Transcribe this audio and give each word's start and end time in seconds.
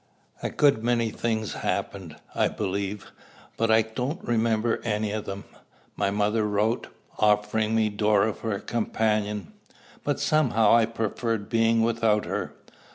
A 0.41 0.49
good 0.49 0.83
many 0.83 1.11
things 1.11 1.53
happened, 1.53 2.15
I 2.33 2.47
believe; 2.47 3.11
but 3.55 3.69
I 3.69 3.83
don't 3.83 4.19
remember 4.25 4.81
any 4.83 5.11
of 5.11 5.25
them. 5.25 5.43
My 5.95 6.09
mother 6.09 6.43
wrote, 6.43 6.87
offering 7.19 7.75
me 7.75 7.89
Dora 7.89 8.33
for 8.33 8.51
a 8.51 8.59
companion; 8.61 9.53
but 10.03 10.19
somehow 10.19 10.73
I 10.75 10.87
preferred 10.87 11.49
being 11.49 11.83
without 11.83 12.25
her. 12.25 12.51